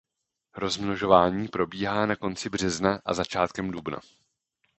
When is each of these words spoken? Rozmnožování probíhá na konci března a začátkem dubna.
Rozmnožování 0.57 1.47
probíhá 1.47 2.05
na 2.05 2.15
konci 2.15 2.49
března 2.49 2.99
a 3.05 3.13
začátkem 3.13 3.71
dubna. 3.71 3.99